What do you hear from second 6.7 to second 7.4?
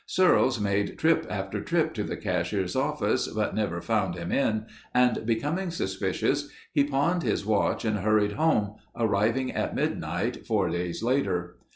he pawned